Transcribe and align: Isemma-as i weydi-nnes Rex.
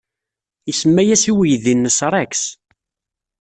Isemma-as 0.71 1.23
i 1.31 1.31
weydi-nnes 1.37 1.99
Rex. 2.13 2.33